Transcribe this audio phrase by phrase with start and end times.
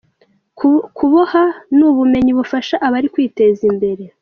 [0.97, 1.43] Kuboha
[1.77, 4.03] n'ubumenyi bufasha abali kwiteza imbere.